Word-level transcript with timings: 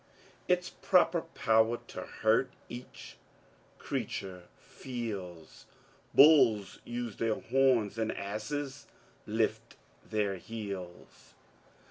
Its 0.47 0.67
proper 0.71 1.21
power 1.21 1.77
to 1.77 2.01
hurt 2.01 2.49
each 2.69 3.17
creature 3.77 4.45
feels, 4.57 5.67
Balis 6.17 6.79
ose 6.89 7.17
their 7.17 7.39
horns 7.39 7.99
and 7.99 8.11
asses 8.11 8.87
lift 9.27 9.75
their 10.03 10.37
heels. 10.37 11.35